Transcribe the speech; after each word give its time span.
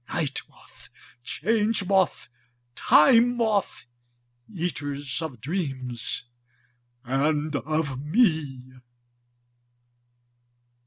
Night 0.11 0.41
Moth, 0.49 0.89
Change 1.23 1.85
Moth, 1.85 2.27
Time 2.73 3.37
Moth, 3.37 3.85
eaters 4.51 5.21
of 5.21 5.39
dreams 5.39 6.25
and 7.03 7.55
of 7.55 8.01
me! 8.03 8.63